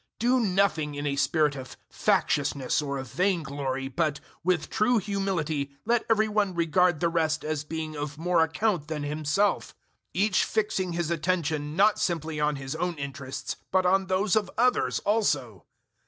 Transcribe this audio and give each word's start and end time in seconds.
002:003 0.19 0.19
Do 0.19 0.39
nothing 0.39 0.95
in 0.95 1.05
a 1.05 1.15
spirit 1.15 1.55
of 1.55 1.77
factiousness 1.93 2.81
or 2.81 2.97
of 2.97 3.11
vainglory, 3.11 3.87
but, 3.87 4.19
with 4.43 4.67
true 4.71 4.97
humility, 4.97 5.75
let 5.85 6.05
every 6.09 6.27
one 6.27 6.55
regard 6.55 6.99
the 6.99 7.07
rest 7.07 7.45
as 7.45 7.63
being 7.63 7.95
of 7.95 8.17
more 8.17 8.43
account 8.43 8.87
than 8.87 9.03
himself; 9.03 9.75
002:004 10.15 10.15
each 10.23 10.43
fixing 10.43 10.93
his 10.93 11.11
attention, 11.11 11.75
not 11.75 11.99
simply 11.99 12.39
on 12.39 12.55
his 12.55 12.75
own 12.77 12.95
interests, 12.95 13.57
but 13.69 13.85
on 13.85 14.07
those 14.07 14.35
of 14.35 14.49
others 14.57 14.97
also. 15.01 15.67